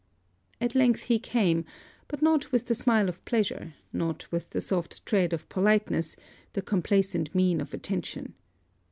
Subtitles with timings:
[0.59, 1.63] At length he came,
[2.07, 6.15] but not with the smile of pleasure, not with the soft tread of politeness,
[6.53, 8.33] the complacent mien of attention.